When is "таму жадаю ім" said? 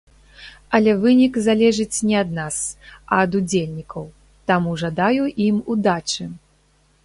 4.53-5.57